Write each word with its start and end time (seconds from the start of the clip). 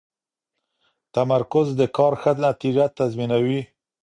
تمرکز 1.13 1.67
د 1.79 1.81
کار 1.97 2.13
ښه 2.21 2.31
نتیجه 2.47 2.85
تضمینوي. 2.97 3.61